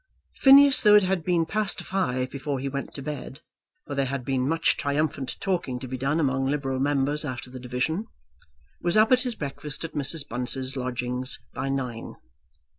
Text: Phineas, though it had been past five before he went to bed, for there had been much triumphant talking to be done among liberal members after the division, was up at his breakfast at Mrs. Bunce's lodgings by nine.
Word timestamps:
Phineas, 0.39 0.81
though 0.81 0.95
it 0.95 1.03
had 1.03 1.23
been 1.23 1.45
past 1.45 1.81
five 1.83 2.31
before 2.31 2.57
he 2.57 2.67
went 2.67 2.91
to 2.95 3.03
bed, 3.03 3.41
for 3.85 3.93
there 3.93 4.07
had 4.07 4.25
been 4.25 4.47
much 4.49 4.75
triumphant 4.75 5.37
talking 5.39 5.77
to 5.77 5.87
be 5.87 5.95
done 5.95 6.19
among 6.19 6.47
liberal 6.47 6.79
members 6.79 7.23
after 7.23 7.51
the 7.51 7.59
division, 7.59 8.07
was 8.81 8.97
up 8.97 9.11
at 9.11 9.21
his 9.21 9.35
breakfast 9.35 9.83
at 9.85 9.93
Mrs. 9.93 10.27
Bunce's 10.27 10.75
lodgings 10.75 11.43
by 11.53 11.69
nine. 11.69 12.15